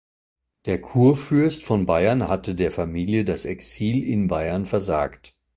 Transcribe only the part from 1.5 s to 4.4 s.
von Bayern hatte der Familie das Exil in